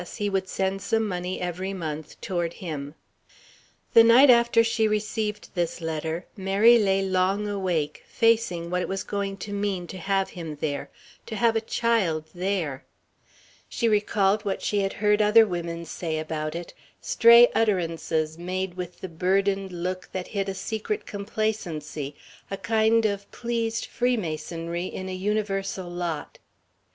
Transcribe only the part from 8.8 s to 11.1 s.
it was going to mean to have him there: